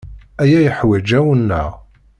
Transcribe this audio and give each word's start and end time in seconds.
Aya 0.41 0.59
yeḥwaǧ 0.65 1.09
awenneɛ. 1.19 1.67